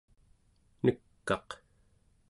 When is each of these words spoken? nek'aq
nek'aq 0.83 1.49